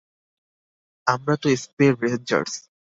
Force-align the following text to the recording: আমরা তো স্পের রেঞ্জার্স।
আমরা 1.07 1.35
তো 1.41 1.47
স্পের 1.63 1.93
রেঞ্জার্স। 2.03 2.53